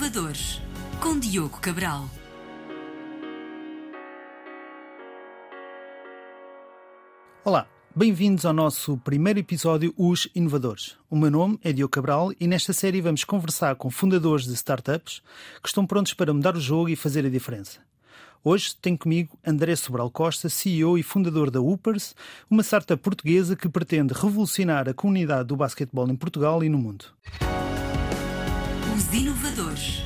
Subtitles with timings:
[0.00, 0.62] Inovadores,
[0.98, 2.08] com Diogo Cabral.
[7.44, 10.96] Olá, bem-vindos ao nosso primeiro episódio Os Inovadores.
[11.10, 15.20] O meu nome é Diogo Cabral e nesta série vamos conversar com fundadores de startups
[15.62, 17.80] que estão prontos para mudar o jogo e fazer a diferença.
[18.42, 22.14] Hoje tenho comigo André Sobral Costa, CEO e fundador da Upers,
[22.48, 27.04] uma startup portuguesa que pretende revolucionar a comunidade do basquetebol em Portugal e no mundo.
[29.00, 30.02] Os Inovadores.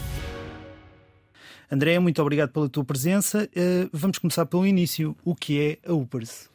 [1.68, 3.50] André, muito obrigado pela tua presença.
[3.50, 5.16] Uh, vamos começar pelo início.
[5.24, 6.48] O que é a Upers?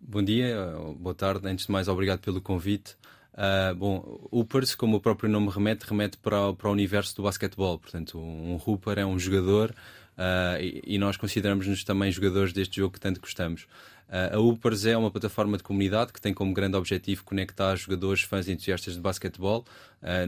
[0.00, 0.56] Bom dia,
[0.96, 1.48] boa tarde.
[1.48, 2.94] Antes de mais, obrigado pelo convite.
[3.34, 7.24] Uh, bom, Hoopers, como o próprio nome remete, remete para, o, para o universo do
[7.24, 7.80] basquetebol.
[7.80, 9.74] Portanto, um Hooper é um jogador
[10.18, 13.62] uh, e, e, nós consideramos-nos também jogadores deste jogo que tanto gostamos.
[14.08, 18.22] Uh, a Hoopers é uma plataforma de comunidade que tem como grande objetivo conectar jogadores,
[18.22, 19.64] fãs e entusiastas de basquetebol.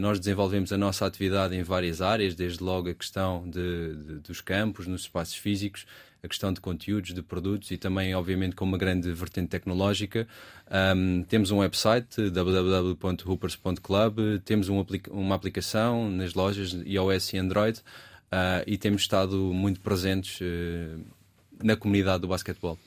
[0.01, 4.41] nós desenvolvemos a nossa atividade em várias áreas, desde logo a questão de, de, dos
[4.41, 5.85] campos, nos espaços físicos,
[6.25, 10.27] a questão de conteúdos, de produtos e também, obviamente, com uma grande vertente tecnológica.
[10.95, 17.79] Um, temos um website, www.hoopers.club, temos um aplica uma aplicação nas lojas iOS e Android
[18.31, 21.01] uh, e temos estado muito presentes uh,
[21.63, 22.77] na comunidade do basquetebol.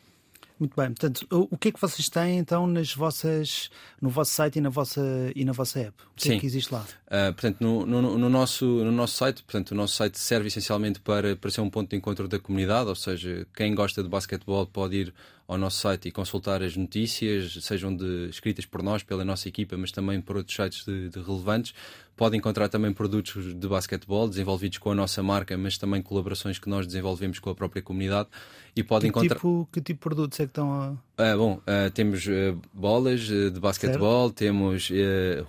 [0.58, 0.88] Muito bem.
[0.88, 3.70] Portanto, o que é que vocês têm então nas vossas,
[4.02, 5.00] no vosso site e na vossa,
[5.34, 5.94] e na vossa app?
[6.02, 6.36] O que Sim.
[6.36, 6.84] é que existe lá?
[7.06, 10.98] Uh, portanto, no, no, no, nosso, no nosso site, portanto, o nosso site serve essencialmente
[11.00, 14.66] para, para ser um ponto de encontro da comunidade, ou seja, quem gosta de basquetebol
[14.66, 15.14] pode ir
[15.46, 19.76] ao nosso site e consultar as notícias, sejam de, escritas por nós, pela nossa equipa,
[19.76, 21.72] mas também por outros sites de, de relevantes.
[22.18, 26.68] Pode encontrar também produtos de basquetebol desenvolvidos com a nossa marca, mas também colaborações que
[26.68, 28.28] nós desenvolvemos com a própria comunidade.
[28.74, 29.36] E pode que encontrar.
[29.36, 30.96] Tipo, que tipo de produtos é que estão a.
[31.16, 34.90] Ah, bom, uh, temos uh, bolas de basquetebol, temos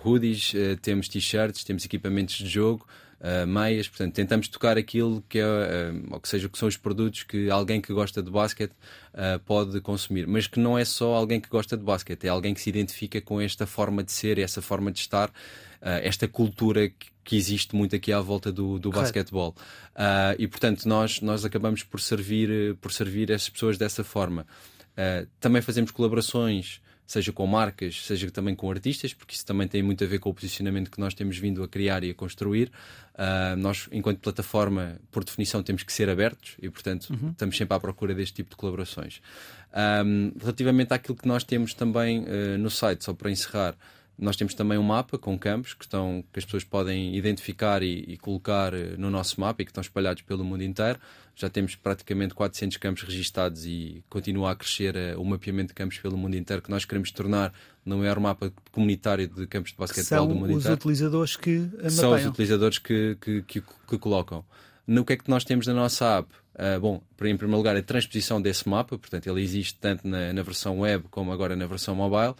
[0.04, 2.86] hoodies, temos t-shirts, temos equipamentos de jogo.
[3.20, 6.78] Uh, meias, portanto, tentamos tocar aquilo que é, uh, ou que seja, que são os
[6.78, 8.72] produtos que alguém que gosta de basquete
[9.12, 12.54] uh, pode consumir, mas que não é só alguém que gosta de basquete, é alguém
[12.54, 15.30] que se identifica com esta forma de ser, essa forma de estar,
[15.80, 19.54] esta cultura que, que, existe muito aqui à volta do, do basquetebol.
[20.38, 24.46] e portanto, nós, nós acabamos por servir, por servir essas pessoas dessa forma.
[25.40, 26.80] também fazemos colaborações
[27.10, 30.30] seja com marcas, seja também com artistas, porque isso também tem muito a ver com
[30.30, 32.70] o posicionamento que nós temos vindo a criar e a construir.
[33.14, 37.30] Uh, nós, enquanto plataforma, por definição, temos que ser abertos e, portanto, uhum.
[37.30, 39.20] estamos sempre à procura deste tipo de colaborações.
[40.04, 43.74] Um, relativamente àquilo que nós temos também uh, no site, só para encerrar,
[44.20, 48.04] nós temos também um mapa com campos que, estão, que as pessoas podem identificar e,
[48.06, 50.98] e, colocar eh, no nosso mapa e que estão espalhados pelo mundo inteiro.
[51.34, 55.96] Já temos praticamente 400 campos registados e continua a crescer uh, o mapeamento de campos
[55.98, 57.50] pelo mundo inteiro que nós queremos tornar
[57.82, 60.62] no maior mapa comunitário de campos de basquetebol do mundo inteiro.
[60.62, 61.90] São os utilizadores que mapeiam.
[61.90, 64.44] São os utilizadores que, que, que, que colocam.
[64.86, 66.28] No que é que nós temos na nossa app?
[66.54, 70.42] Uh, bom, em primeiro lugar, a transposição desse mapa, portanto, ele existe tanto na, na
[70.42, 72.34] versão web como agora na versão mobile.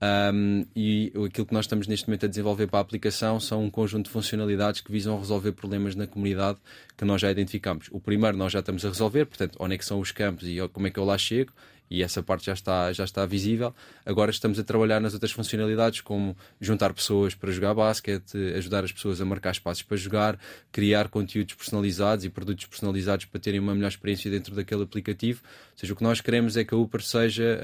[0.00, 3.70] Um, e aquilo que nós estamos neste momento a desenvolver para a aplicação são um
[3.70, 6.58] conjunto de funcionalidades que visam resolver problemas na comunidade
[6.96, 7.88] que nós já identificamos.
[7.90, 10.56] O primeiro nós já estamos a resolver, portanto, onde é que são os campos e
[10.72, 11.52] como é que eu lá chego,
[11.90, 13.74] e essa parte já está, já está visível.
[14.04, 18.92] Agora estamos a trabalhar nas outras funcionalidades, como juntar pessoas para jogar basquete, ajudar as
[18.92, 20.38] pessoas a marcar espaços para jogar,
[20.70, 25.42] criar conteúdos personalizados e produtos personalizados para terem uma melhor experiência dentro daquele aplicativo.
[25.44, 27.58] Ou seja, o que nós queremos é que a Uber seja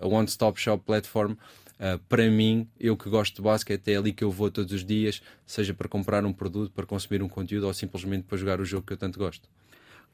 [0.00, 1.34] uh, a one-stop shop platform
[1.80, 4.84] Uh, para mim, eu que gosto de basquete, é ali que eu vou todos os
[4.84, 8.66] dias, seja para comprar um produto, para consumir um conteúdo ou simplesmente para jogar o
[8.66, 9.48] jogo que eu tanto gosto.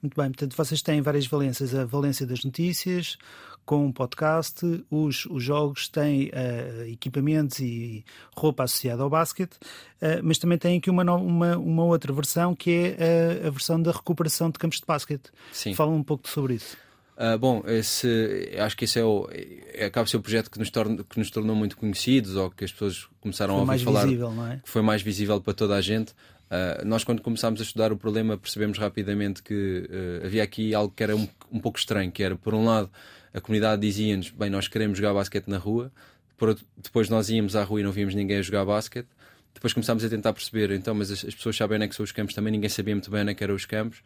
[0.03, 1.75] Muito bem, portanto, vocês têm várias valências.
[1.75, 3.17] A valência das notícias,
[3.65, 8.05] com um podcast, os, os jogos têm uh, equipamentos e
[8.37, 12.95] roupa associada ao basquete, uh, mas também têm aqui uma, uma, uma outra versão que
[12.97, 15.31] é a, a versão da recuperação de campos de basquete.
[15.53, 15.75] Sim.
[15.75, 16.77] Fala um pouco sobre isso.
[17.17, 20.69] Uh, bom, esse, acho que esse é o, é, acaba ser o projeto que nos,
[20.69, 24.05] torna, que nos tornou muito conhecidos ou que as pessoas começaram foi a ouvir falar.
[24.05, 24.57] Visível, não é?
[24.59, 26.13] Que foi mais visível para toda a gente.
[26.47, 30.93] Uh, nós, quando começámos a estudar o problema, percebemos rapidamente que uh, havia aqui algo
[30.95, 32.91] que era um, um, pouco estranho, que era, por um lado,
[33.35, 35.93] a comunidade dizia-nos, bem, nós queremos jogar basquete na rua,
[36.37, 39.09] por, depois nós íamos à rua e não víamos ninguém a jogar basquete,
[39.55, 42.05] depois começámos a tentar perceber, então, mas as, as pessoas sabem onde é que são
[42.05, 43.99] os campos, também ninguém sabia muito bem onde é que eram os campos,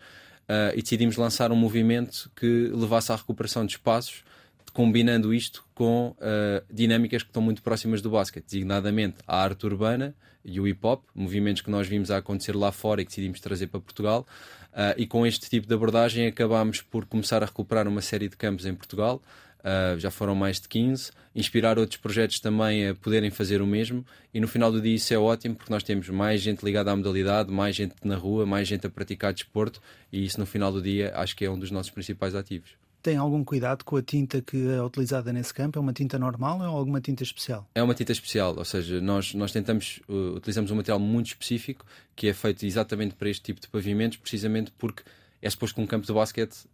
[0.48, 4.24] uh, e decidimos lançar um movimento que levasse à recuperação de espaços,
[4.72, 10.14] combinando isto com uh, dinâmicas que estão muito próximas do basquete, designadamente a arte urbana
[10.44, 13.40] e o hip hop, movimentos que nós vimos a acontecer lá fora e que decidimos
[13.40, 14.26] trazer para Portugal.
[14.72, 18.36] Uh, e com este tipo de abordagem acabámos por começar a recuperar uma série de
[18.36, 19.20] campos em Portugal.
[19.60, 24.04] uh, já foram mais de 15, inspirar outros projetos também a poderem fazer o mesmo
[24.32, 26.96] e no final do dia isso é ótimo porque nós temos mais gente ligada à
[26.96, 29.80] modalidade, mais gente na rua, mais gente a praticar desporto
[30.12, 32.70] e isso no final do dia acho que é um dos nossos principais ativos.
[33.02, 35.78] Tem algum cuidado com a tinta que é utilizada nesse campo?
[35.78, 37.66] É uma tinta normal ou é alguma tinta especial?
[37.74, 41.84] É uma tinta especial, ou seja, nós, nós tentamos, uh, utilizamos um material muito específico
[42.14, 45.02] que é feito exatamente para este tipo de pavimentos, precisamente porque
[45.40, 46.66] é suposto que um campo de basquete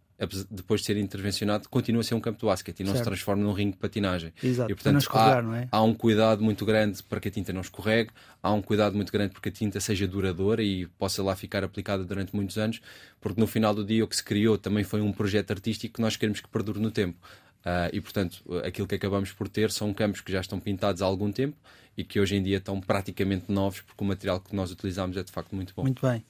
[0.49, 3.03] depois de ser intervencionado, continua a ser um campo de basquete e não certo.
[3.03, 4.33] se transforma num ringue de patinagem.
[4.41, 5.67] Exato, e, portanto, há, não é?
[5.71, 8.09] há um cuidado muito grande para que a tinta não escorregue,
[8.41, 11.63] há um cuidado muito grande para que a tinta seja duradoura e possa lá ficar
[11.63, 12.81] aplicada durante muitos anos,
[13.21, 16.01] porque no final do dia o que se criou também foi um projeto artístico que
[16.01, 17.17] nós queremos que perdure no tempo.
[17.59, 21.05] Uh, e, portanto, aquilo que acabamos por ter são campos que já estão pintados há
[21.05, 21.57] algum tempo
[21.97, 25.23] e que hoje em dia estão praticamente novos, porque o material que nós utilizamos é
[25.23, 25.81] de facto muito bom.
[25.81, 26.23] Muito bem.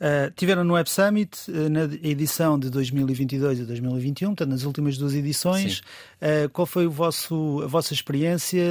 [0.00, 4.98] Uh, tiveram no Web Summit, uh, na edição de 2022 e 2021, portanto, nas últimas
[4.98, 5.80] duas edições.
[6.20, 8.62] Uh, qual foi o vosso, a vossa experiência,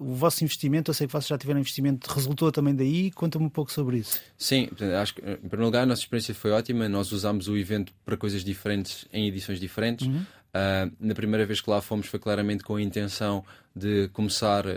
[0.00, 0.90] o vosso investimento?
[0.90, 3.10] Eu sei que vocês já tiveram investimento, resultou também daí.
[3.12, 4.20] Conta-me um pouco sobre isso.
[4.36, 4.68] Sim,
[5.00, 6.88] acho que, em primeiro lugar, a nossa experiência foi ótima.
[6.88, 10.06] Nós usámos o evento para coisas diferentes, em edições diferentes.
[10.06, 10.24] Uhum.
[10.56, 14.70] Uh, na primeira vez que lá fomos foi claramente com a intenção de começar uh,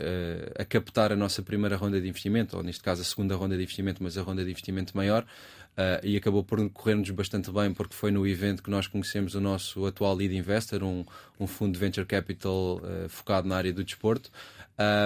[0.59, 3.63] a captar a nossa primeira ronda de investimento, ou neste caso a segunda ronda de
[3.63, 5.25] investimento, mas a ronda de investimento maior.
[5.79, 9.39] Uh, e acabou por correr-nos bastante bem porque foi no evento que nós conhecemos o
[9.39, 11.05] nosso atual lead investor, um,
[11.39, 14.29] um fundo de venture capital focado na área do desporto.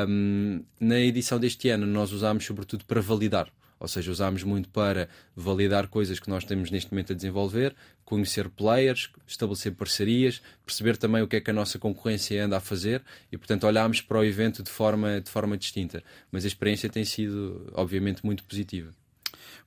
[0.07, 3.51] Um, na edição deste ano nós usámos sobretudo para validar
[3.83, 7.75] ou seja, usámos muito para validar coisas que nós temos neste momento a desenvolver,
[8.05, 12.61] conhecer players, estabelecer parcerias, perceber também o que é que a nossa concorrência anda a
[12.61, 16.01] fazer e, portanto, olhámos para o evento de forma, de forma distinta.
[16.31, 19.02] Mas a experiência tem sido, obviamente, muito positiva.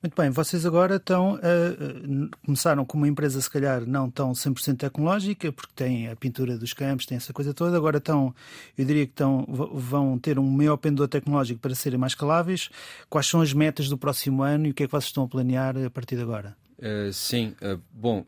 [0.01, 4.77] Muito bem, vocês agora estão uh, começaram com uma empresa se calhar não tão 100%
[4.77, 8.33] tecnológica, porque tem a pintura dos campos, tem essa coisa toda, agora estão,
[8.77, 12.69] eu diria que estão, vão ter um maior pendor tecnológico para serem mais escaláveis.
[13.09, 15.27] Quais são as metas do próximo ano e o que é que vocês estão a
[15.27, 16.55] planear a partir de agora?
[16.77, 18.23] Uh, sim, uh, bom,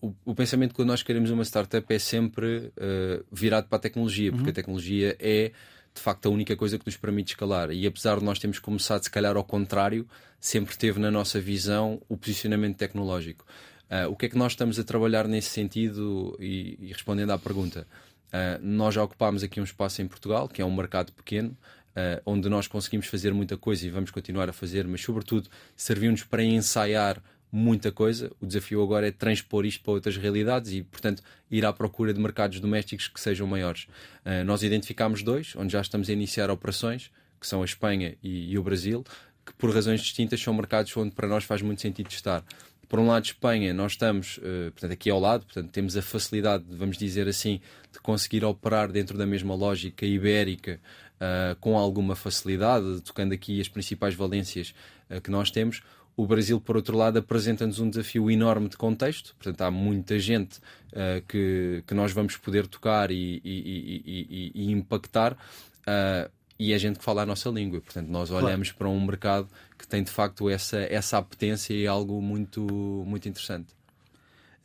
[0.00, 4.30] o, o, pensamento que nós queremos uma startup é sempre uh, virado para a tecnologia,
[4.30, 4.50] porque uhum.
[4.50, 5.52] a tecnologia é
[5.94, 7.70] de facto a única coisa que nos permite escalar.
[7.70, 10.06] E apesar de nós termos começado, se calhar, ao contrário,
[10.38, 13.44] sempre teve na nossa visão o posicionamento tecnológico.
[13.90, 17.38] Uh, o que é que nós estamos a trabalhar nesse sentido e, e respondendo à
[17.38, 17.86] pergunta?
[18.28, 22.22] Uh, nós já ocupámos aqui um espaço em Portugal, que é um mercado pequeno, uh,
[22.24, 26.42] onde nós conseguimos fazer muita coisa e vamos continuar a fazer, mas sobretudo serviu-nos para
[26.44, 27.20] ensaiar
[27.52, 28.30] muita coisa.
[28.40, 32.20] O desafio agora é transpor isto para outras realidades e, portanto, ir à procura de
[32.20, 33.84] mercados domésticos que sejam maiores.
[34.24, 37.10] Uh, nós identificámos dois, onde já estamos a iniciar operações,
[37.40, 39.04] que são a Espanha e, e, o Brasil,
[39.44, 42.44] que por razões distintas são mercados onde para nós faz muito sentido estar.
[42.88, 46.64] Por um lado, Espanha, nós estamos uh, portanto, aqui ao lado, portanto, temos a facilidade,
[46.68, 47.60] vamos dizer assim,
[47.92, 50.80] de conseguir operar dentro da mesma lógica ibérica
[51.16, 54.74] uh, com alguma facilidade, tocando aqui as principais valências
[55.24, 55.82] que nós temos.
[56.20, 60.58] O Brasil, por outro lado, apresenta-nos um desafio enorme de contexto, portanto, há muita gente
[60.92, 65.32] uh, que, que nós vamos poder tocar e, e, e, e impactar.
[65.32, 67.80] Uh, e é gente que fala a nossa língua.
[67.80, 68.78] Portanto, nós olhamos claro.
[68.78, 72.60] para um mercado que tem de facto essa, essa apetência e é algo muito,
[73.06, 73.68] muito interessante.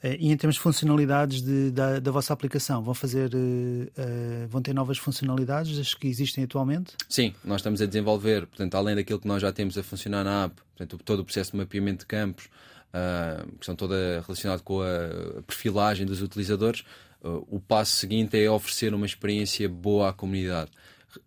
[0.05, 4.61] Eh, e em termos de funcionalidades de, da, da, vossa aplicação, vão fazer, uh, vão
[4.61, 6.93] ter novas funcionalidades das que existem atualmente?
[7.09, 10.45] Sim, nós estamos a desenvolver, portanto, além daquilo que nós já temos a funcionar na
[10.45, 12.45] app, portanto, todo o processo de mapeamento de campos,
[12.93, 16.81] uh, questão toda relacionada com a perfilagem dos utilizadores,
[17.23, 20.69] uh, o passo seguinte é oferecer uma experiência boa à comunidade,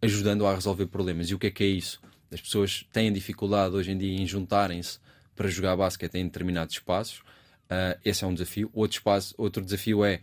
[0.01, 1.29] ajudando a resolver problemas.
[1.31, 2.01] E o que é que é isso?
[2.31, 5.01] As pessoas têm dificuldade hoje em dia em juntarem-se
[5.35, 7.27] para jogar basquete em determinados espaços
[7.71, 8.71] Uh, esse é um desafio.
[8.73, 10.21] Outro, espaço, outro desafio é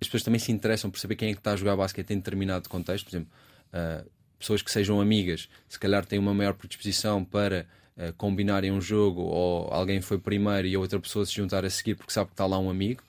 [0.00, 2.16] as pessoas também se interessam por saber quem é que está a jogar basquete em
[2.16, 3.04] determinado contexto.
[3.04, 3.32] Por exemplo,
[3.72, 8.80] uh, pessoas que sejam amigas, se calhar têm uma maior predisposição para uh, combinarem um
[8.80, 12.28] jogo ou alguém foi primeiro e a outra pessoa se juntar a seguir porque sabe
[12.28, 13.02] que está lá um amigo.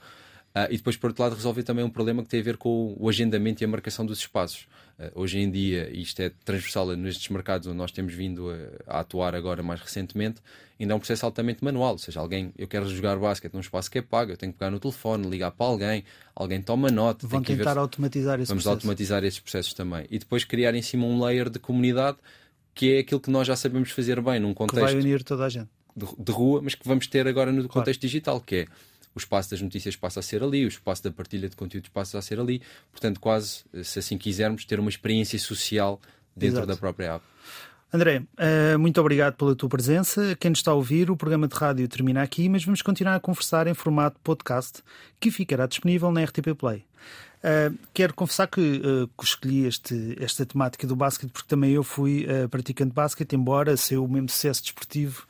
[0.57, 2.95] Uh, e depois, por outro lado, resolver também um problema que tem a ver com
[2.97, 4.67] o agendamento e a marcação dos espaços.
[4.97, 8.95] Uh, hoje em dia, e isto é transversal nestes mercados onde nós temos vindo a,
[8.95, 10.41] a, atuar agora mais recentemente,
[10.79, 11.91] ainda é um processo altamente manual.
[11.91, 14.57] Ou seja, alguém, eu quero jogar basquete num espaço que é pago, eu tenho que
[14.57, 17.27] pegar no telefone, ligar para alguém, alguém toma nota.
[17.27, 17.79] Vão tentar ver...
[17.79, 18.69] automatizar esse Vamos processo.
[18.69, 20.07] automatizar esses processos também.
[20.09, 22.17] E depois criar em cima um layer de comunidade
[22.73, 24.85] que é aquilo que nós já sabemos fazer bem num contexto.
[24.85, 25.69] Que vai unir toda a gente.
[25.95, 27.69] De, de rua, mas que vamos ter agora no claro.
[27.69, 28.67] contexto digital, que é
[29.17, 32.19] o espaço das notícias passa a ser ali, o espaço da partilha de conteúdos passa
[32.19, 32.62] a ser ali.
[32.91, 36.00] Portanto, quase, se assim quisermos, ter uma experiência social
[36.36, 36.67] dentro Exato.
[36.67, 37.25] da própria app.
[37.91, 40.36] André, uh, muito obrigado pela tua presença.
[40.39, 43.19] Quem nos está a ouvir, o programa de rádio termina aqui, mas vamos continuar a
[43.19, 44.83] conversar em formato podcast
[45.19, 46.86] que ficará disponível na RTP Play.
[47.38, 51.83] Uh, quero confessar que, uh, que escolhi este, esta temática do basquete porque também eu
[51.83, 55.25] fui praticante de basquete, embora seja o mesmo sucesso desportivo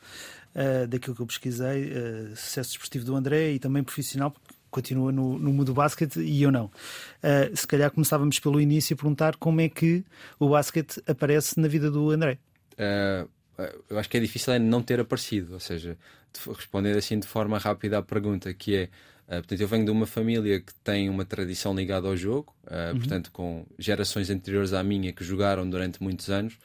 [0.88, 1.92] daquilo que eu pesquisei,
[2.34, 6.42] sucesso desportivo do André e também profissional, porque continua no, no mundo do basquete e
[6.42, 6.66] eu não.
[6.66, 10.04] Uh, se calhar começávamos pelo início a perguntar como é que
[10.38, 12.38] o basquete aparece na vida do André.
[12.74, 13.28] Uh,
[13.88, 15.96] eu acho que é difícil é não ter aparecido, ou seja,
[16.56, 18.84] responder assim de forma rápida à pergunta, que é,
[19.26, 22.98] uh, portanto, eu venho de uma família que tem uma tradição ligada ao jogo, uhum.
[22.98, 26.56] portanto, com gerações anteriores à minha que jogaram durante muitos anos,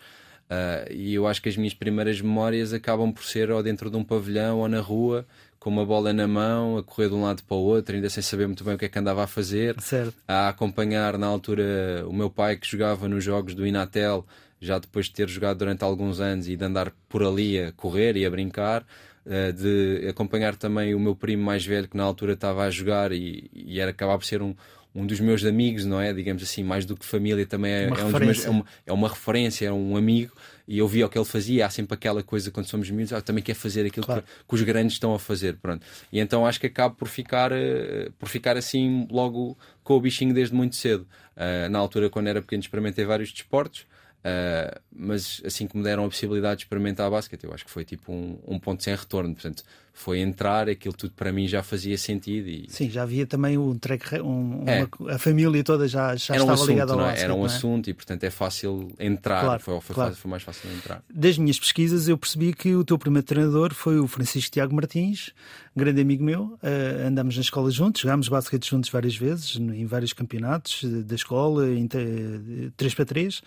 [0.91, 4.03] e eu acho que as minhas primeiras memórias acabam por ser ou dentro de um
[4.03, 5.25] pavilhão ou na rua,
[5.59, 8.21] com uma bola na mão, a correr de um lado para o outro, ainda sem
[8.21, 10.13] saber muito bem o que é que andava a fazer, certo.
[10.27, 14.25] a acompanhar na altura o meu pai que jogava nos jogos do Inatel,
[14.59, 18.17] já depois de ter jogado durante alguns anos e de andar por ali a correr
[18.17, 18.85] e a brincar,
[19.25, 23.13] eh, de acompanhar também o meu primo mais velho que na altura estava a jogar
[23.13, 24.53] e, e era acabar por ser um,
[24.95, 26.13] um dos meus amigos, não é?
[26.13, 28.93] Digamos assim, mais do que família, também é, uma, é, um meus, é, uma, é
[28.93, 30.33] uma referência, é um amigo
[30.67, 31.65] e eu via o que ele fazia.
[31.65, 34.21] Há sempre aquela coisa quando somos miúdos, ah, também quer fazer aquilo claro.
[34.21, 35.57] que, que, os grandes estão a fazer.
[35.57, 35.85] Pronto.
[36.11, 40.33] E então acho que acabo por ficar, uh, por ficar assim logo com o bichinho
[40.33, 41.07] desde muito cedo.
[41.35, 43.85] Uh, na altura, quando era pequeno, experimentei vários desportos.
[44.23, 47.71] Uh, mas assim que me deram a possibilidade de experimentar a basquete, eu acho que
[47.71, 49.33] foi tipo um, um ponto sem retorno.
[49.33, 49.63] Portanto,
[49.95, 52.49] foi entrar, aquilo tudo para mim já fazia sentido.
[52.49, 52.65] E...
[52.67, 54.87] Sim, já havia também um track, um, é.
[54.99, 57.21] uma, a família toda já, já estava um assunto, ligada ao é?
[57.21, 57.45] Era um é?
[57.45, 59.41] assunto e, portanto, é fácil entrar.
[59.41, 60.15] Claro, foi, foi, claro.
[60.15, 61.03] foi, mais fácil entrar.
[61.13, 65.31] Das minhas pesquisas, eu percebi que o teu primeiro treinador foi o Francisco Tiago Martins,
[65.75, 66.57] grande amigo meu.
[66.63, 71.69] Uh, andamos na escola juntos, jogámos basquete juntos várias vezes, em vários campeonatos da escola,
[71.69, 73.41] em 3 para 3.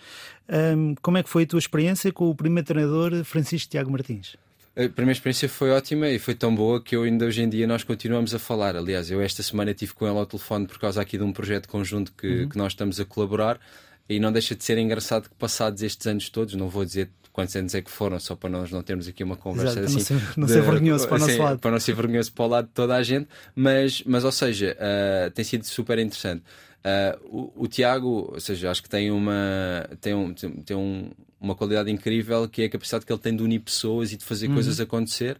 [0.77, 4.37] Um, como é que foi a tua experiência com o primeiro treinador Francisco Tiago Martins?
[4.77, 7.65] A primeira experiência foi ótima e foi tão boa que eu ainda hoje em dia
[7.65, 8.75] nós continuamos a falar.
[8.75, 11.67] Aliás, eu esta semana estive com ele ao telefone por causa aqui de um projeto
[11.67, 12.49] conjunto que, uhum.
[12.49, 13.59] que nós estamos a colaborar
[14.07, 17.55] e não deixa de ser engraçado que passados estes anos todos, não vou dizer quantos
[17.55, 20.13] anos é que foram, só para nós não termos aqui uma conversa Exato, assim.
[20.13, 21.59] Não ser, não ser vergonhoso para o nosso assim, lado.
[21.59, 24.77] Para não ser vergonhoso para o lado de toda a gente, mas, mas ou seja,
[24.77, 26.43] uh, tem sido super interessante.
[26.83, 31.55] Uh, o, o, Tiago, ou seja, acho que tem uma, tem um, tem um, uma
[31.55, 34.47] qualidade incrível que é a capacidade que ele tem de unir pessoas e de fazer
[34.47, 34.55] uhum.
[34.55, 35.37] coisas acontecer.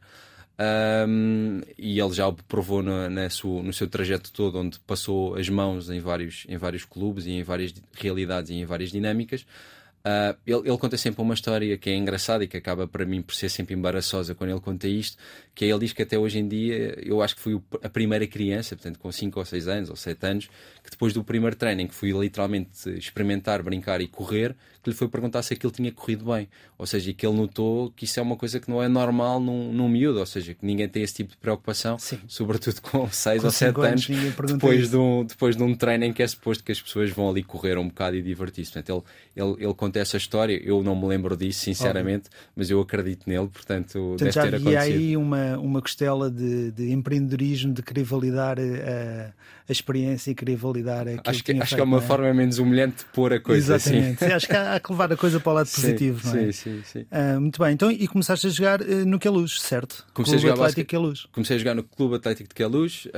[0.60, 5.36] Um, e ele já o provou no, na sua, no seu trajeto todo, onde passou
[5.36, 9.46] as mãos em vários, em vários clubes e em várias realidades e em várias dinâmicas.
[10.08, 13.22] Uh, ele, ele, conta sempre uma história que é engraçada e que acaba para mim
[13.22, 15.18] por ser sempre embaraçosa quando ele conta isto,
[15.54, 18.26] que é ele diz que até hoje em dia eu acho que fui a primeira
[18.26, 20.50] criança, portanto com 5 ou 6 anos ou 7 anos,
[20.82, 24.56] que depois do primeiro treino em que fui literalmente experimentar, brincar e correr,
[24.88, 26.48] que lhe foi perguntar se aquilo tinha corrido bem.
[26.78, 29.74] Ou seja, que ele notou que isso é uma coisa que não é normal num,
[29.74, 32.20] num miúdo, ou seja, que ninguém tem esse tipo de preocupação, Sim.
[32.28, 34.08] sobretudo com 6 ou 7 anos,
[34.48, 37.30] depois de, um, depois de um treino em que é suposto que as pessoas vão
[37.30, 38.72] ali correr um bocado e divertir-se.
[38.72, 39.04] Portanto,
[39.36, 42.50] ele, ele, ele conta essa história, eu não me lembro disso, sinceramente, Óbvio.
[42.56, 44.78] mas eu acredito nele, portanto, portanto deve já ter acontecido.
[44.78, 49.32] aí uma, uma costela de, de empreendedorismo, de querer validar a, eh,
[49.68, 52.02] a experiência e querer validar aquilo acho que, que Acho que é uma é?
[52.02, 53.76] forma menos humilhante de pôr a coisa.
[53.76, 54.24] Exatamente.
[54.24, 54.34] assim.
[54.34, 56.52] acho que há, há, que levar a coisa para o lado positivo, sim, não é?
[56.52, 57.06] Sim, sim, sim.
[57.12, 60.06] Uh, muito bem, então, e começaste a jogar uh, no Queluz, certo?
[60.14, 60.90] Comecei Clube a jogar Atlético.
[60.90, 61.28] Queluz.
[61.32, 63.10] Comecei a jogar no Clube Atlético de Queluz, uh,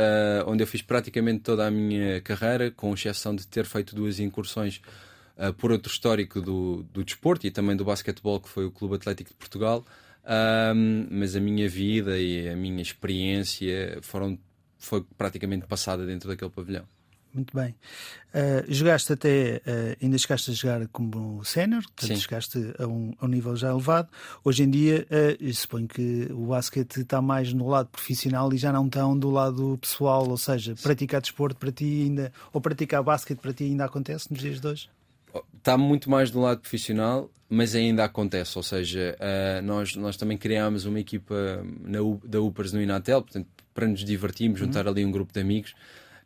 [0.48, 4.82] onde eu fiz praticamente toda a minha carreira, com exceção de ter feito duas incursões
[5.38, 8.96] uh, por outro histórico do, do desporto e também do basquetebol, que foi o Clube
[8.96, 9.86] Atlético de Portugal.
[11.10, 14.38] mas a minha vida e a minha experiência foram,
[14.78, 16.86] foi praticamente passada dentro daquele pavilhão.
[17.34, 17.76] Muito bem.
[18.34, 22.16] Uh, jogaste até, uh, ainda chegaste a jogar como sénior, portanto Sim.
[22.16, 24.10] chegaste a um, a um, nível já elevado.
[24.44, 25.06] Hoje em dia,
[25.40, 29.30] uh, suponho que o basquete está mais no lado profissional e já não tão do
[29.30, 33.86] lado pessoal, ou seja, praticar desporto para ti ainda, ou praticar basquete para ti ainda
[33.86, 34.90] acontece nos dias de hoje?
[35.56, 38.58] Está muito mais do lado profissional, mas ainda acontece.
[38.58, 43.48] Ou seja, uh, nós, nós também criámos uma equipa na, da Upers no Inatel, portanto,
[43.72, 44.92] para nos divertirmos, juntar uhum.
[44.92, 45.76] ali um grupo de amigos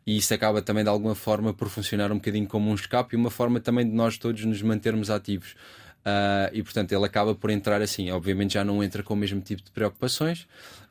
[0.06, 3.18] e isso acaba também de alguma forma por funcionar um bocadinho como um escape e
[3.18, 5.54] uma forma também de nós todos nos mantermos ativos.
[6.04, 8.10] Uh, e portanto ele acaba por entrar assim.
[8.10, 10.42] Obviamente já não entra com o mesmo tipo de preocupações,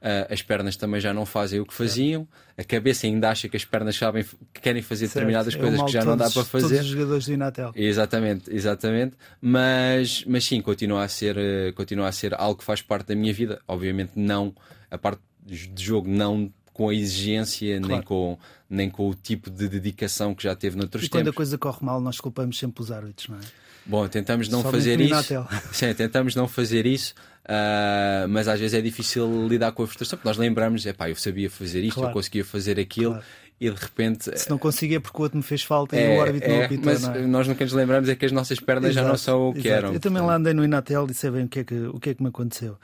[0.01, 2.27] uh, as pernas também já não fazem o que faziam,
[2.57, 5.13] a cabeça ainda acha que as pernas sabem que querem fazer certo.
[5.13, 6.67] determinadas é coisas que já todos, não dá para fazer.
[6.67, 7.71] Todos os jogadores do Inatel.
[7.75, 9.15] Exatamente, exatamente.
[9.39, 11.37] Mas, mas sim, continua a, ser,
[11.75, 13.61] continua a ser algo que faz parte da minha vida.
[13.67, 14.55] Obviamente não,
[14.89, 17.93] a parte de jogo não com a exigência, claro.
[17.93, 18.37] nem, com,
[18.69, 21.19] nem com o tipo de dedicação que já teve noutros e tempos.
[21.19, 23.41] quando a coisa corre mal, nós culpamos sempre os árbitros, não é?
[23.85, 25.45] Bom, tentamos não fazer isso.
[25.71, 27.13] Sim, tentamos não fazer isso,
[27.43, 31.09] uh, mas às vezes é difícil lidar com a frustração, porque nós lembramos, é pá,
[31.09, 32.09] eu sabia fazer isto, claro.
[32.09, 33.11] eu conseguia fazer aquilo.
[33.11, 33.25] Claro.
[33.63, 34.37] E de repente.
[34.37, 36.57] Se não consigo é porque o outro me fez falta é, e o árbitro é,
[36.57, 36.85] não apitou.
[36.85, 37.21] Mas não é?
[37.25, 39.59] nós nunca nos lembramos é que as nossas pernas exato, já não são o que
[39.59, 39.73] exato.
[39.73, 39.93] eram.
[39.93, 42.09] Eu também lá andei no Inatel e sei bem o que é que, o que,
[42.09, 42.77] é que me aconteceu.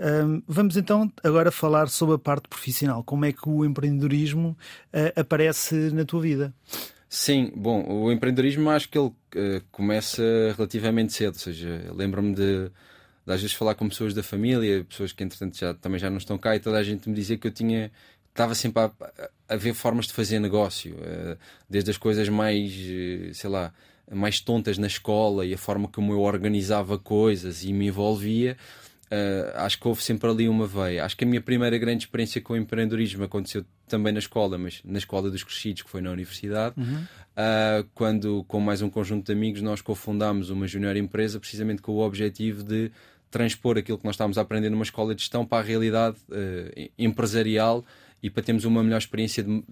[0.00, 3.04] Um, vamos então agora falar sobre a parte profissional.
[3.04, 4.56] Como é que o empreendedorismo
[4.94, 6.54] uh, aparece na tua vida?
[7.10, 10.22] Sim, bom, o empreendedorismo acho que ele uh, começa
[10.56, 15.12] relativamente cedo, ou seja, lembro-me de, de, às vezes falar com pessoas da família, pessoas
[15.12, 17.46] que entretanto já, também já não estão cá e toda a gente me dizia que
[17.46, 17.92] eu tinha
[18.32, 18.90] estava sempre a,
[19.48, 23.72] a, ver formas de fazer negócio, uh, desde as coisas mais, uh, sei lá,
[24.10, 28.56] mais tontas na escola e a forma como eu organizava coisas e me envolvia,
[29.12, 31.04] Uh, acho que houve sempre ali uma veia.
[31.04, 34.80] Acho que a minha primeira grande experiência com o empreendedorismo aconteceu também na escola, mas
[34.82, 37.02] na escola dos crescidos, que foi na universidade, uhum.
[37.02, 41.92] uh, quando, com mais um conjunto de amigos, nós cofundámos uma junior empresa, precisamente com
[41.92, 42.90] o objetivo de
[43.30, 46.16] transpor aquilo que nós estávamos a aprender numa escola de gestão para a realidade
[46.98, 47.84] empresarial
[48.22, 49.64] e para termos uma melhor experiência, de,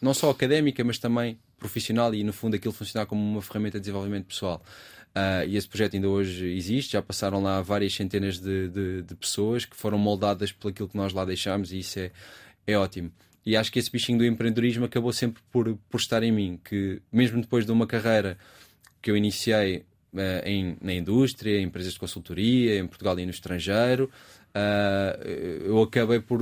[0.00, 3.82] não só académica, mas também profissional e, no fundo, aquilo funcionar como uma ferramenta de
[3.82, 4.62] desenvolvimento pessoal.
[5.10, 9.14] Uh, e esse projeto ainda hoje existe, já passaram lá várias centenas de, de, de,
[9.16, 12.12] pessoas que foram moldadas por aquilo que nós lá deixámos e isso é,
[12.64, 13.10] é ótimo.
[13.44, 17.02] E acho que esse bichinho do empreendedorismo acabou sempre por, por estar em mim, que
[17.10, 18.38] mesmo depois de uma carreira
[19.02, 19.78] que eu iniciei
[20.12, 24.08] uh, em, na indústria, em empresas de consultoria, em Portugal e no estrangeiro,
[24.54, 25.26] uh,
[25.64, 26.40] eu acabei por,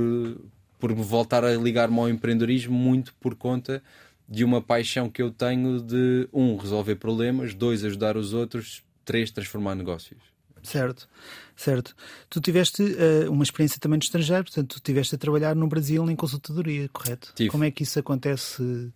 [0.79, 3.83] por voltar a ligar-me ao empreendedorismo muito por conta
[4.27, 9.31] de uma paixão que eu tenho de, um, resolver problemas, dois, ajudar os outros, três,
[9.31, 10.19] transformar negócios.
[10.61, 11.07] Certo,
[11.55, 11.95] certo.
[12.29, 16.09] Tu tiveste uh, uma experiência também no estrangeiro, portanto, tu tiveste a trabalhar no Brasil
[16.09, 17.31] em consultadoria, correto?
[17.35, 17.49] Tive.
[17.49, 18.61] Como é que isso acontece?
[18.61, 18.91] Uh,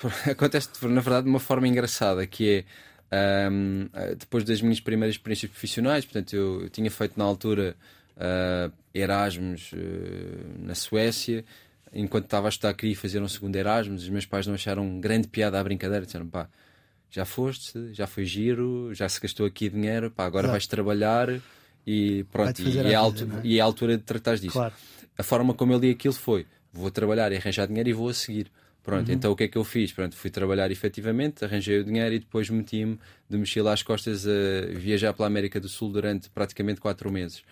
[0.30, 2.64] acontece, na verdade, de uma forma engraçada, que
[3.10, 7.24] é um, ehm, depois das minhas primeiras experiências profissionais, portanto, eu, eu tinha feito na
[7.24, 7.76] altura
[8.18, 9.72] uh, Erasmus
[10.58, 11.44] na Suécia
[11.92, 14.02] enquanto estava a estudar, queria fazer um segundo Erasmus.
[14.02, 16.04] Os meus pais não acharam grande piada à brincadeira.
[16.04, 16.48] Disseram, pá,
[17.10, 20.52] já foste, já foi giro, já se gastou aqui dinheiro, pá, agora Exato.
[20.52, 21.28] vais trabalhar
[21.86, 22.60] e pronto.
[22.60, 23.40] E, é a, vida, é?
[23.44, 24.52] e é a altura de tratar disso.
[24.52, 24.74] Claro.
[25.16, 28.14] A forma como eu li aquilo foi: vou trabalhar e arranjar dinheiro e vou a
[28.14, 28.50] seguir.
[28.82, 29.14] Pronto, uhum.
[29.14, 29.92] então o que é que eu fiz?
[29.92, 34.78] Pronto, fui trabalhar efetivamente, arranjei o dinheiro e depois meti-me de mochila às costas a
[34.78, 37.42] viajar pela América do Sul durante praticamente quatro meses.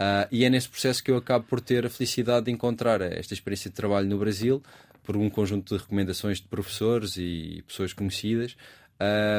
[0.00, 3.34] Uh, e é nesse processo que eu acabo por ter a felicidade de encontrar esta
[3.34, 4.62] experiência de trabalho no Brasil,
[5.02, 8.56] por um conjunto de recomendações de professores e pessoas conhecidas,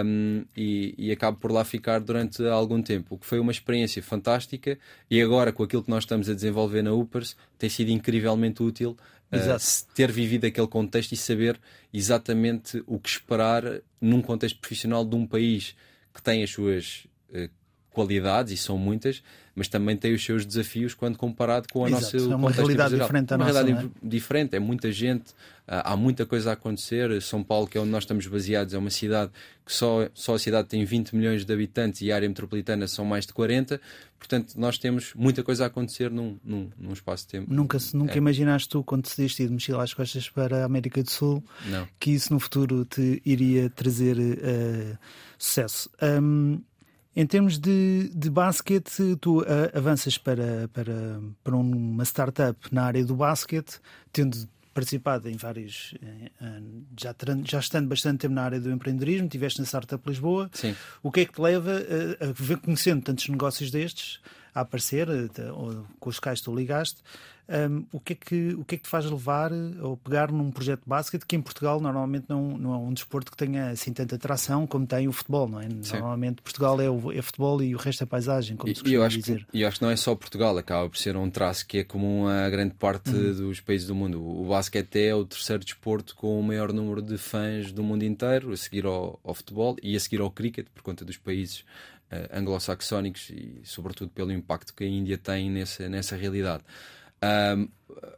[0.05, 4.01] um, e, e, acabo por lá ficar durante algum tempo, o que foi uma experiência
[4.03, 4.77] fantástica.
[5.09, 8.97] E agora, com aquilo que nós estamos a desenvolver na Upers, tem sido incrivelmente útil
[9.31, 11.59] uh, ter vivido aquele contexto e saber
[11.91, 13.63] exatamente o que esperar
[13.99, 15.75] num contexto profissional de um país
[16.13, 17.49] que tem as suas uh,
[17.91, 19.21] qualidades, e são muitas,
[19.53, 22.95] mas também tem os seus desafios quando comparado com a Exato, nossa é uma realidade
[22.95, 24.07] diferente uma nossa, realidade é?
[24.07, 25.33] diferente, é muita gente,
[25.67, 27.21] há muita coisa a acontecer.
[27.21, 29.31] São Paulo, que é onde nós estamos baseados, é uma cidade
[29.65, 33.03] que só, só a cidade tem 20 milhões de habitantes e a área metropolitana são
[33.03, 33.79] mais de 40,
[34.17, 37.53] portanto, nós temos muita coisa a acontecer num, num, num espaço de tempo.
[37.53, 38.17] Nunca, nunca é.
[38.17, 41.87] imaginaste tu, quando decidiste ir de mochila às costas para a América do Sul, Não.
[41.99, 44.97] que isso no futuro te iria trazer uh,
[45.37, 45.89] sucesso.
[46.01, 46.61] Um,
[47.15, 53.03] em termos de, de basquete, tu uh, avanças para, para, para uma startup na área
[53.03, 53.79] do basquete,
[54.13, 55.93] tendo participado em vários.
[56.97, 60.49] já, já estando bastante tempo na área do empreendedorismo, estiveste na Startup Lisboa.
[60.53, 60.75] Sim.
[61.03, 64.21] O que é que te leva a, a ver, conhecendo tantos negócios destes,
[64.53, 65.07] a aparecer,
[65.99, 67.01] com os quais tu ligaste,
[67.51, 70.51] um, o, que é que, o que é que te faz levar ou pegar num
[70.51, 73.91] projeto de basquete que em Portugal normalmente não, não é um desporto que tenha assim
[73.91, 75.67] tanta atração como tem o futebol, não é?
[75.81, 75.97] Sim.
[75.97, 79.03] Normalmente Portugal é, o, é futebol e o resto é paisagem, como e, se eu
[79.03, 79.45] acho dizer.
[79.51, 81.79] Que, e eu acho que não é só Portugal, acaba por ser um traço que
[81.79, 83.33] é comum a grande parte uhum.
[83.33, 84.23] dos países do mundo.
[84.23, 88.53] O basquete é o terceiro desporto com o maior número de fãs do mundo inteiro,
[88.53, 91.65] a seguir ao, ao futebol e a seguir ao cricket, por conta dos países
[92.11, 96.63] uh, anglo-saxónicos e, sobretudo, pelo impacto que a Índia tem nessa, nessa realidade.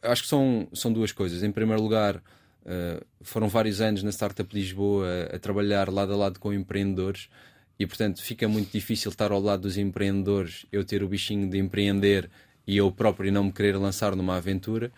[0.01, 1.43] Acho que são, são duas coisas.
[1.43, 6.15] Em primeiro lugar, uh, foram vários anos na Startup Lisboa a, a, trabalhar lado a
[6.15, 7.29] lado com empreendedores
[7.79, 11.58] e, portanto, fica muito difícil estar ao lado dos empreendedores, eu ter o bichinho de
[11.58, 12.29] empreender
[12.65, 14.91] e eu próprio não me querer lançar numa aventura.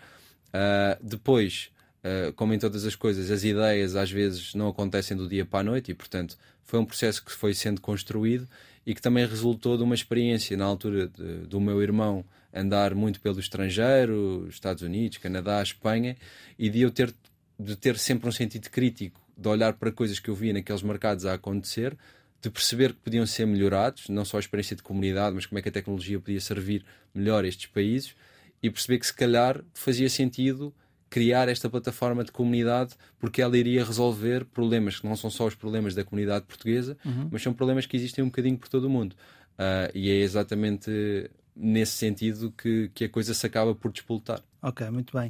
[0.49, 1.71] Uh, depois,
[2.03, 5.59] uh, como em todas as coisas, as ideias às vezes não acontecem do dia para
[5.59, 8.47] a noite e, portanto, foi um processo que foi sendo construído
[8.85, 13.19] e que também resultou de uma experiência na altura de, do meu irmão andar muito
[13.19, 16.15] pelo estrangeiro, Estados Unidos, Canadá, Espanha,
[16.57, 17.13] e de eu ter,
[17.59, 21.25] de ter sempre um sentido crítico, de olhar para coisas que eu via naqueles mercados
[21.25, 21.97] a acontecer,
[22.41, 25.61] de perceber que podiam ser melhorados, não só a experiência de comunidade, mas como é
[25.61, 28.15] que a tecnologia podia servir melhor a estes países,
[28.61, 30.73] e perceber que se calhar fazia sentido
[31.09, 35.55] criar esta plataforma de comunidade porque ela iria resolver problemas que não são só os
[35.55, 37.29] problemas da comunidade portuguesa, uhum.
[37.31, 39.15] mas são problemas que existem um bocadinho por todo o mundo.
[39.53, 44.41] Uh, e é exatamente nesse sentido que, que a coisa se acaba por despoltar.
[44.61, 45.29] Ok, muito bem.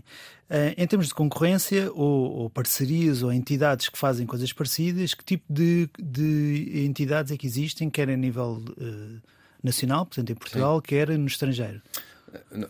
[0.50, 5.24] Uh, em termos de concorrência ou, ou, parcerias ou entidades que fazem coisas parecidas, que
[5.24, 9.22] tipo de, de entidades é que existem, quer a nível uh,
[9.62, 10.84] nacional, portanto em Portugal, Sim.
[10.88, 11.82] quer no estrangeiro?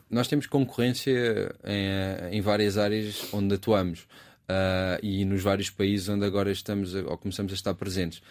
[0.09, 6.25] Nós temos concorrência em, em várias áreas onde atuamos uh, e nos vários países onde
[6.25, 8.21] agora estamos ou começamos a estar presentes.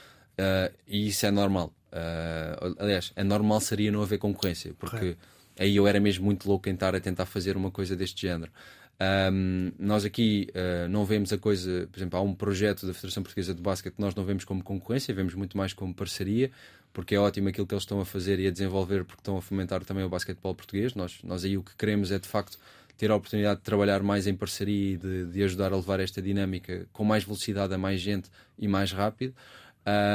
[0.86, 1.72] e isso é normal.
[1.94, 5.18] Uh, aliás, é normal seria não haver concorrência, porque Correto.
[5.58, 8.50] aí eu era mesmo muito louco em estar a tentar fazer uma coisa deste género.
[9.00, 13.22] Um, nós aqui uh, não vemos a coisa, por exemplo, há um projeto da Federação
[13.22, 16.50] Portuguesa de Basquete que nós não vemos como concorrência, vemos muito mais como parceria,
[16.92, 19.42] porque é ótimo aquilo que eles estão a fazer e a desenvolver, porque estão a
[19.42, 20.94] fomentar também o basquetebol português.
[20.94, 22.58] Nós, nós aí o que queremos é de facto
[22.96, 26.22] ter a oportunidade de trabalhar mais em parceria e de, de ajudar a levar esta
[26.22, 29.34] dinâmica com mais velocidade a mais gente e mais rápido.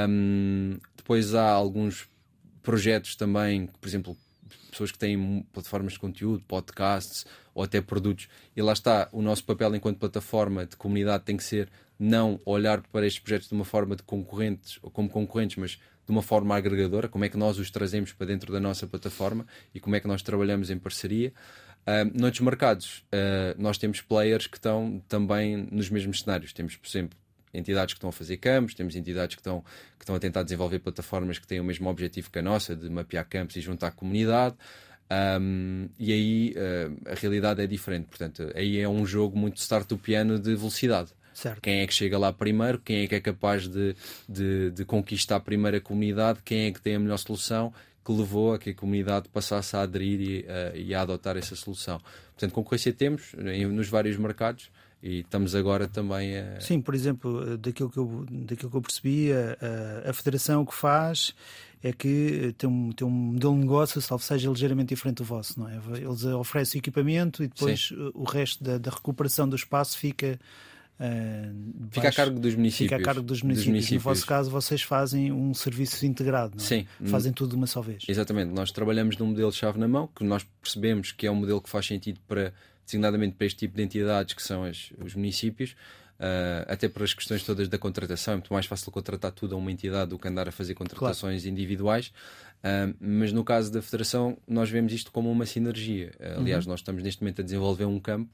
[0.10, 2.08] Um, depois há alguns
[2.64, 4.18] projetos também, por exemplo,
[4.72, 8.28] pessoas que têm plataformas de conteúdo, podcasts ou até produtos.
[8.56, 12.82] E lá está, o nosso papel enquanto plataforma de comunidade tem que ser não olhar
[12.82, 15.72] para estes projetos de uma forma de concorrentes ou como concorrentes, mas
[16.06, 19.46] de uma forma agregadora, como é que nós os trazemos para dentro da nossa plataforma
[19.76, 21.34] e como é que nós trabalhamos em parceria.
[21.82, 26.54] Uh, noutros mercados, uh, nós temos players que estão também nos mesmos cenários.
[26.54, 27.19] Temos, por exemplo,
[27.54, 29.62] entidades que estão a fazer campos, temos entidades que estão,
[29.98, 32.90] que estão a tentar desenvolver plataformas que têm o mesmo objetivo que a nossa, de
[32.90, 34.56] mapear campos e juntar a comunidade.
[35.12, 38.06] Um, e aí uh, a realidade é diferente.
[38.06, 41.10] Portanto, aí é um jogo muito startupiano de velocidade.
[41.34, 41.62] Certo.
[41.62, 43.96] Quem é que chega lá primeiro, quem é que é capaz de,
[44.28, 47.74] de, de conquistar a primeira comunidade, quem é que tem a melhor solução
[48.06, 51.56] que levou a que a comunidade passasse a aderir e, uh, e a adotar essa
[51.56, 52.00] solução.
[52.32, 54.70] Portanto, concorrência temos em, nos vários mercados
[55.02, 56.60] e estamos agora também a...
[56.60, 60.76] Sim, por exemplo, daquilo que eu, daquilo que eu percebi, a, a Federação o que
[60.76, 61.34] faz
[61.82, 65.58] é que tem um, tem um modelo de negócio, salvo seja ligeiramente diferente do vosso,
[65.60, 65.80] não é?
[65.98, 68.12] Eles oferecem equipamento e depois Sim.
[68.14, 70.38] o resto da, da, recuperação do espaço fica.
[71.00, 72.90] Uh, fica a cargo dos municípios.
[72.90, 73.66] Fica a cargo dos municípios.
[73.66, 74.04] dos municípios.
[74.04, 76.68] No vosso caso, vocês fazem um serviço integrado, não é?
[76.68, 76.86] Sim.
[77.06, 78.04] Fazem tudo de uma só vez.
[78.06, 78.52] Exatamente.
[78.52, 81.70] Nós trabalhamos num modelo chave na mão, que nós percebemos que é um modelo que
[81.70, 82.54] faz sentido para
[82.90, 85.72] designadamente para este tipo de entidades que são as, os municípios,
[86.20, 88.34] uh, até por as questões todas da contratação.
[88.34, 91.42] É muito mais fácil contratar tudo a uma entidade do que andar a fazer contratações
[91.42, 91.52] claro.
[91.52, 92.08] individuais.
[92.60, 96.12] Uh, mas no caso da Federação, nós vemos isto como uma sinergia.
[96.38, 96.72] Aliás, uhum.
[96.72, 98.30] nós estamos neste momento a desenvolver um campo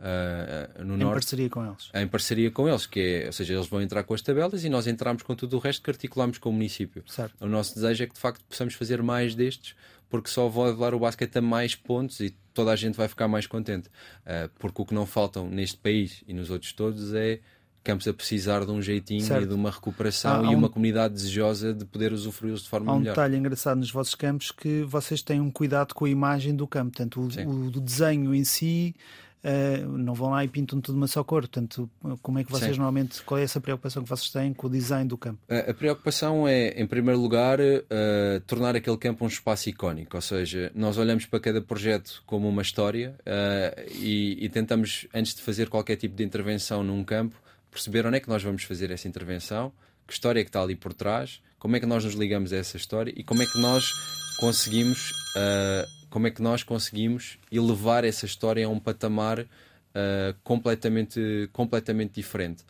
[0.00, 1.10] Uh, no em norte.
[1.10, 1.90] Em parceria com eles.
[1.94, 4.70] Em parceria com eles, que é, ou seja, eles vão entrar com as tabelas e
[4.70, 7.04] nós entramos com tudo o resto que articulamos com o município.
[7.06, 7.34] Certo.
[7.38, 9.74] O nosso desejo é que de facto possamos fazer mais destes,
[10.08, 13.26] porque só vai levar o basquete a mais pontos e toda a gente vai ficar
[13.26, 13.88] mais contente.
[13.88, 17.40] Uh, porque o que não faltam neste país e nos outros todos é
[17.82, 19.44] campos a precisar de um jeitinho certo.
[19.44, 22.92] e de uma recuperação há, há e uma comunidade desejosa de poder usufruí-los de forma
[22.92, 23.12] há um melhor.
[23.12, 26.90] detalhe engraçado nos vossos campos que vocês têm um cuidado com a imagem do campo,
[26.90, 28.94] portanto o, o desenho em si
[29.42, 31.42] Uh, não vão lá e pintam tudo de uma só cor.
[31.42, 31.88] Portanto,
[32.22, 32.78] como é que vocês Sim.
[32.78, 35.38] normalmente, qual é essa preocupação que vocês têm com o design do campo?
[35.48, 40.20] A, a preocupação é, em primeiro lugar, uh, tornar aquele campo um espaço icónico, ou
[40.20, 45.40] seja, nós olhamos para cada projeto como uma história uh, e, e tentamos, antes de
[45.42, 47.36] fazer qualquer tipo de intervenção num campo,
[47.70, 49.72] perceber onde é que nós vamos fazer essa intervenção,
[50.06, 52.56] que história é que está ali por trás, como é que nós nos ligamos a
[52.56, 53.90] essa história e como é que nós
[54.38, 61.48] conseguimos uh, como é que nós conseguimos elevar essa história a um patamar uh, completamente,
[61.52, 62.64] completamente diferente.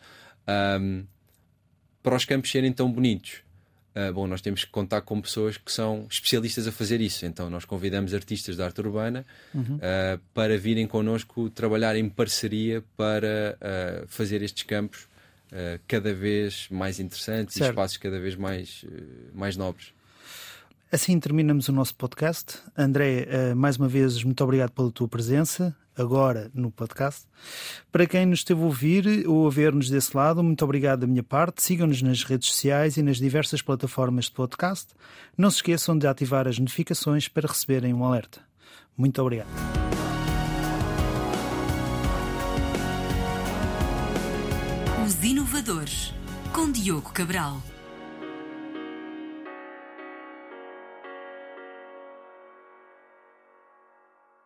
[0.79, 1.05] Um,
[2.03, 3.41] para os campos serem tão bonitos,
[3.95, 7.25] uh, bom, nós temos que contar com pessoas que são especialistas a fazer isso.
[7.25, 9.75] Então, nós convidamos artistas da arte urbana uhum.
[9.75, 13.57] uh, para virem connosco trabalhar em parceria para
[14.07, 15.09] fazer estes campos
[15.85, 17.67] cada vez mais interessantes certo.
[17.67, 18.85] e espaços cada vez mais,
[19.33, 19.91] mais nobres.
[20.91, 22.59] Assim terminamos o nosso podcast.
[22.77, 27.25] André, eh, mais uma vez, muito obrigado pela tua presença, agora no podcast.
[27.89, 31.23] Para quem nos esteve a ouvir ou a ver-nos desse lado, muito obrigado da minha
[31.23, 31.63] parte.
[31.63, 34.89] Sigam-nos nas redes sociais e nas diversas plataformas de podcast.
[35.37, 38.41] Não se esqueçam de ativar as notificações para receberem um alerta.
[38.97, 39.47] Muito obrigado.
[45.05, 46.13] Os Inovadores,
[46.51, 47.61] com Diogo Cabral.